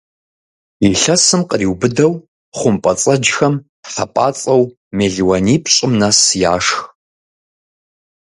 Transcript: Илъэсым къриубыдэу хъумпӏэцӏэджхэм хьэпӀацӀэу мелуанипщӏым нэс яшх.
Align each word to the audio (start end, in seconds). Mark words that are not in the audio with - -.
Илъэсым 0.87 1.41
къриубыдэу 1.49 2.13
хъумпӏэцӏэджхэм 2.57 3.53
хьэпӀацӀэу 3.91 4.63
мелуанипщӏым 4.97 5.91
нэс 5.99 6.19
яшх. 6.55 6.79